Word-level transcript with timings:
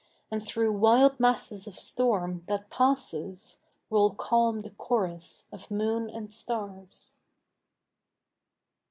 And 0.31 0.43
through 0.43 0.71
wild 0.71 1.19
masses 1.19 1.67
of 1.67 1.75
storm, 1.75 2.43
that 2.47 2.71
passes, 2.71 3.59
Roll 3.91 4.15
calm 4.15 4.63
the 4.63 4.71
chorus 4.71 5.45
of 5.51 5.69
moon 5.69 6.09
and 6.09 6.33
stars. 6.33 7.17